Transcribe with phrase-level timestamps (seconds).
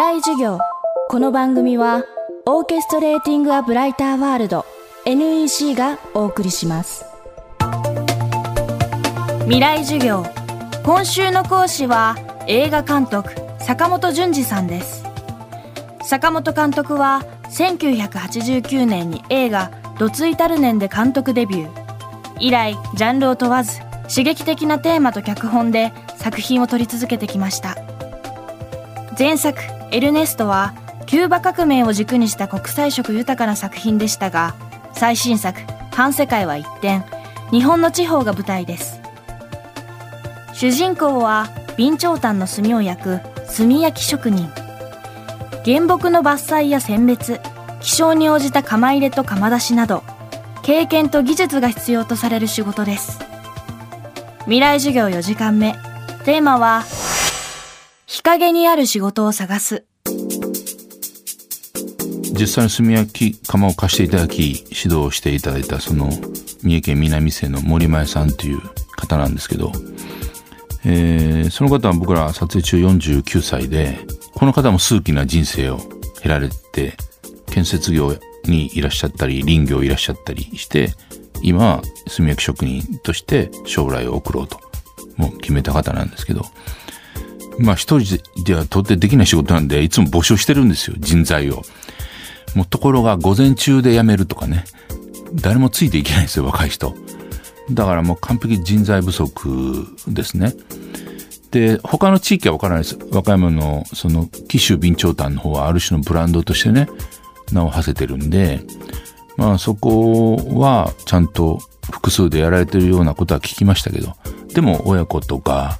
[0.00, 0.58] 未来授業。
[1.10, 2.04] この番組は
[2.46, 4.64] オーケストレーティング・ア・ブライター・ワールド
[5.04, 7.04] NEC がお送りします。
[9.40, 10.24] 未来授業。
[10.86, 12.16] 今週の講師は
[12.46, 15.04] 映画監督坂本淳二さんです。
[16.00, 19.70] 坂本監督は1989年に映画
[20.00, 21.70] 「どついたる年」で監督デビュー。
[22.38, 27.76] 以来ジャンルを問わず刺激的なテーマと脚本で作品を撮り続けてきました。
[29.18, 29.60] 前作
[29.92, 30.74] 「エルネスト」は
[31.06, 34.54] キューバ革命を軸にした国際色豊かな作品でしたが
[34.92, 35.60] 最新作
[35.92, 37.02] 「反世界」は一転
[37.50, 39.00] 日本の地方が舞台です。
[40.52, 43.20] 主人公は備長炭の炭を焼く
[43.56, 44.50] 炭焼き職人。
[45.64, 47.40] 原木の伐採や選別
[47.80, 50.02] 気象に応じた釜入れと釜出しなど
[50.62, 53.18] 経験と技術が必要とされる仕事です。
[54.44, 55.74] 未来授業4時間目。
[56.24, 56.84] テーマは
[58.12, 59.84] 日陰にある仕事を探す。
[62.32, 66.10] 実際に炭焼き窯を貸していただき指導していただいたその
[66.64, 68.60] 三重県南瀬の森前さんという
[68.96, 69.70] 方なんですけど、
[70.84, 74.00] えー、その方は僕ら撮影中49歳で
[74.34, 75.78] この方も数奇な人生を
[76.20, 76.96] 経られて
[77.46, 80.88] 建設業にいらっしゃったり林業いらっしゃったりして
[81.42, 81.82] 今は
[82.16, 84.58] 炭焼き職人として将来を送ろうと
[85.16, 86.42] もう決めた方なんですけど
[87.58, 91.62] まあ一人では到底できない仕事なんでいつも募集してるんですよ人材を。
[92.54, 94.64] もうところが午前中で辞めるとかね
[95.34, 96.94] 誰もついていけないんですよ若い人。
[97.70, 100.54] だからもう完璧人材不足ですね。
[101.50, 102.98] で、他の地域は分からないです。
[103.12, 106.88] 和歌山のその紀州備長炭の方はある種のブランドとしてね、
[107.52, 108.60] 名を馳せてるんで、
[109.36, 114.16] まあそこはちゃんと複数でやられてるようなことは聞きましたけど、
[114.54, 115.78] でも親子とか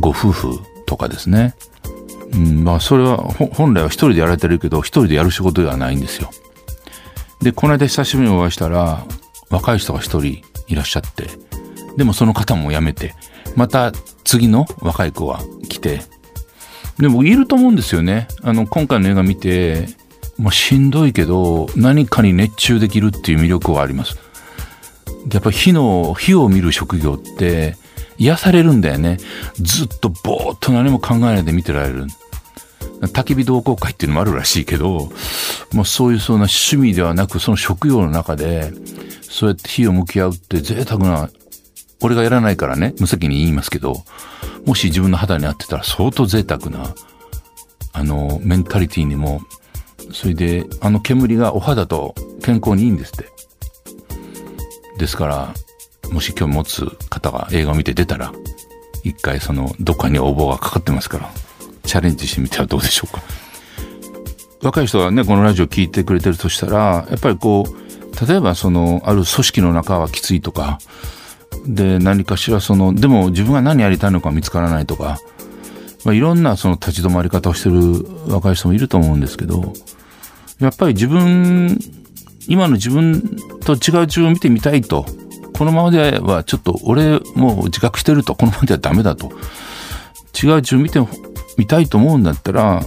[0.00, 0.60] ご夫婦
[0.92, 1.54] とかですね、
[2.34, 6.30] うん、まあそれは本来は一人でやられてるけど、一人でやる仕事ではないんですよ。
[7.40, 9.06] で、この間久しぶりにお会いしたら、
[9.48, 11.28] 若い人が一人いらっしゃって、
[11.96, 13.14] でもその方も辞めて、
[13.56, 13.90] また
[14.24, 16.02] 次の若い子が来て、
[16.98, 18.28] でもいると思うんですよね。
[18.42, 19.88] あの、今回の映画見て、
[20.38, 24.18] まあ、しんどいけど何かに熱中できるっていう魅力はあります。
[25.32, 27.76] やっぱ火の火を見る職業って
[28.18, 29.18] 癒されるんだよね。
[29.60, 32.06] ずっとぼーっと何も考えないで見てられる。
[33.02, 35.12] 焚き火同好会っていうのもあるらしいけど、
[35.72, 38.72] もうそういうそんな趣味ではなくその職業の中で
[39.22, 41.28] そうやって火を向き合うって贅沢な
[42.00, 44.04] 俺がやらないからね、無責任言いますけど、
[44.66, 46.94] もし自分の肌に合ってたら相当贅沢な、
[47.92, 49.40] あの、メンタリティにも
[50.12, 53.28] それで、あの煙がお肌と健康にいいんですって。
[54.98, 55.54] ですから、
[56.10, 58.32] もし興味持つ方が映画を見て出たら、
[59.04, 61.30] 一回その、どっかに応募がかかってますから、
[61.84, 63.22] チャレンジしてみてはどうでしょうか。
[64.62, 70.78] 若い人はね、このラジオ聞いてくれてるとしたら、やっぱりこう、例えばその、ある組織の中はきついとか、
[71.66, 75.18] で、何かしらその、でも自分が何やりたいのか見つからないとか、
[76.04, 79.72] まあ、いろんなその立ち止まり方をしてる若い人もいると思うんですけど、
[80.60, 81.78] やっぱり自分、
[82.46, 85.06] 今の自分と違う自分を見てみたいと。
[85.62, 88.34] このままではちょっと俺もう自覚してると。
[88.34, 89.30] このままではダメだと。
[90.42, 90.98] 違う自分見て
[91.56, 92.82] みたいと思うんだったら、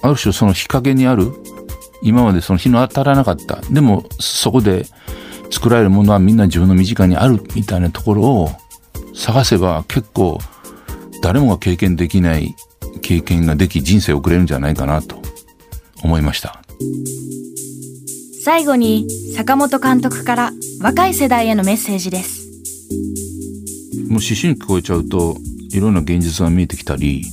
[0.00, 1.30] ある種その日陰にある、
[2.00, 3.60] 今までその日の当たらなかった。
[3.70, 4.86] でもそこで
[5.50, 8.50] 作られるものはみんな自分の身近にあるみたいなところを
[9.14, 10.38] 探せば結構
[11.22, 12.54] 誰もが経験できない
[13.02, 15.20] 経験ができ人生を送れるんじゃないかなと
[16.02, 16.62] 思いました。
[18.44, 22.48] 最後に坂本監督から若い世代へのメッセージです。
[24.08, 25.36] もう思春期超えちゃうと
[25.70, 27.24] いろんな現実が見えてきたり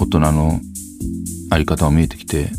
[0.00, 0.60] 大人の
[1.50, 2.50] あり方が見えてきて、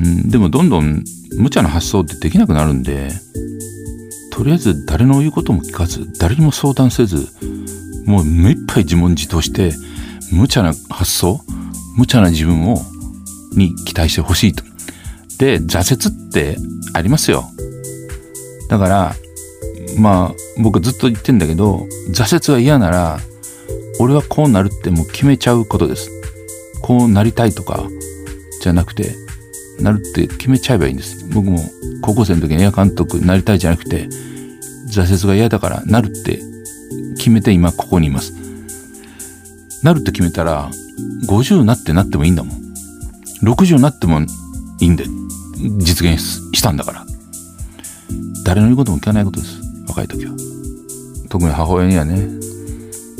[0.00, 1.04] うん、でもどんどん
[1.36, 3.10] 無茶な発想ってできなくなるんで
[4.30, 7.28] とりあえず誰の言うことも聞かず誰にも相談せず
[8.06, 9.72] もう目いっぱい自問自答して
[10.32, 11.40] 無茶な発想
[11.96, 12.78] 無茶な自分を
[13.54, 14.71] に期待してほしいと。
[15.42, 16.56] で、挫折って
[16.92, 17.46] ありますよ。
[18.68, 19.16] だから、
[19.98, 23.18] まあ、僕ずっと言ってんだけど、挫折は嫌なら、
[23.98, 26.12] 俺はこうなるってもう決めちゃうことです。
[26.80, 27.88] こうなりたいとか、
[28.60, 29.16] じゃなくて、
[29.80, 31.26] なるって決めちゃえばいいんです。
[31.32, 31.58] 僕も
[32.02, 34.06] 高校生の時に映画監督になりたいじゃなくて、
[34.94, 36.38] 挫折が嫌だからなるって
[37.16, 38.32] 決めて今ここにいます。
[39.82, 40.70] なるって決めたら、
[41.26, 42.62] 50になってなってもいいんだもん。
[43.42, 44.20] 60になっても
[44.82, 45.04] いいんで。
[45.78, 47.06] 実現したんだから。
[48.44, 49.60] 誰の言うことも聞かないことです。
[49.88, 50.32] 若い時は。
[51.28, 52.28] 特に母親にはね。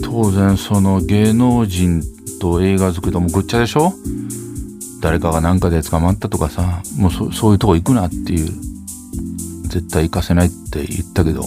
[0.02, 2.02] 当然その芸能人
[2.40, 3.94] と映画作りともぐっちゃでしょ
[5.00, 8.50] 誰かが何かで捕まったとかさもうそういうとこ行くなっていう
[9.68, 11.42] 絶対行かせないって言ったけど、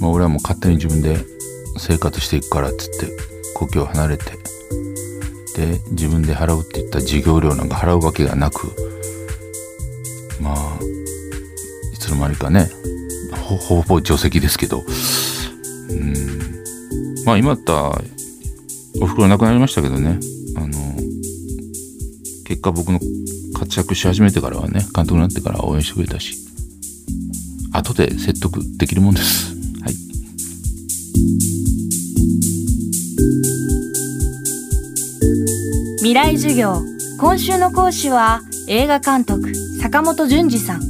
[0.00, 1.16] まあ、俺はもう勝手に自分で
[1.78, 3.16] 生活していくからっつって
[3.54, 4.24] 故郷を離れて
[5.56, 8.70] で自分で払うって言った授業料なんか払うわけがなく
[10.40, 10.78] まあ
[11.92, 12.70] いつの間にかね
[13.46, 14.84] ほほぼ除籍ですけど。
[15.90, 16.14] うん。
[17.24, 17.92] まあ今だったら
[19.00, 20.18] お袋亡くなりましたけどね。
[20.56, 20.96] あの
[22.44, 23.00] 結果僕の
[23.58, 26.36] 活躍し始めてからはね監督になってから応援してくれたし。
[27.72, 29.54] 後で説得できるもんです。
[29.82, 29.94] はい。
[35.98, 36.82] 未来授業。
[37.18, 40.82] 今週の講師は映画監督坂本淳二さん。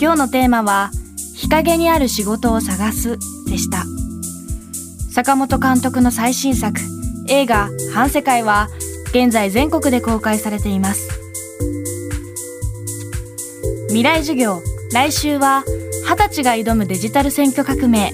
[0.00, 0.90] 今日のテーマは
[1.36, 3.16] 日陰にある仕事を探す
[3.48, 3.84] でした。
[5.12, 6.80] 坂本監督の最新作
[7.28, 8.68] 映画反世界は
[9.10, 11.08] 現在全国で公開されています。
[13.88, 14.60] 未来授業
[14.92, 15.62] 来週は
[16.08, 18.12] 二十歳が挑むデジタル選挙革命。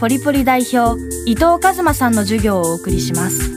[0.00, 3.56] ポリポリ代表伊藤和馬さんの授業をお送りします。